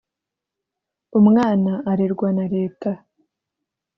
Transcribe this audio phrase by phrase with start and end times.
[1.19, 2.91] umwana arerwa na Leta